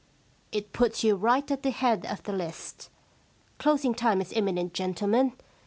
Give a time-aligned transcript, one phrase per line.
[0.29, 2.89] * It puts you right at the head of the list.
[3.59, 5.33] Closing time is imminent, gentlemen.